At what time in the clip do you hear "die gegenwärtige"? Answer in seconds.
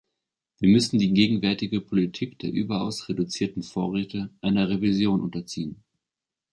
0.97-1.79